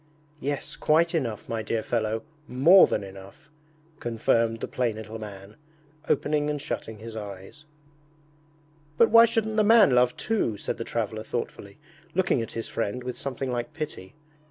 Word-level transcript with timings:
'Yes, 0.39 0.75
quite 0.75 1.13
enough, 1.13 1.47
my 1.47 1.61
dear 1.61 1.83
fellow, 1.83 2.23
more 2.47 2.87
than 2.87 3.03
enough!' 3.03 3.51
confirmed 3.99 4.59
the 4.59 4.67
plain 4.67 4.95
little 4.95 5.19
man, 5.19 5.57
opening 6.09 6.49
and 6.49 6.59
shutting 6.59 6.97
his 6.97 7.15
eyes. 7.15 7.65
'But 8.97 9.11
why 9.11 9.25
shouldn't 9.25 9.57
the 9.57 9.63
man 9.63 9.91
love 9.91 10.17
too?' 10.17 10.57
said 10.57 10.77
the 10.77 10.83
traveller 10.83 11.21
thoughtfully, 11.21 11.77
looking 12.15 12.41
at 12.41 12.53
his 12.53 12.67
friend 12.67 13.03
with 13.03 13.15
something 13.15 13.51
like 13.51 13.73
pity. 13.75 14.15